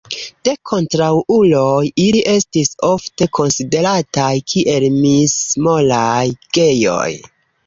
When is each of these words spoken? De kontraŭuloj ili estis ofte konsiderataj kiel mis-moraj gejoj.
De 0.47 0.51
kontraŭuloj 0.69 1.83
ili 2.05 2.23
estis 2.31 2.73
ofte 2.87 3.27
konsiderataj 3.41 4.31
kiel 4.55 4.87
mis-moraj 4.97 6.27
gejoj. 6.59 7.09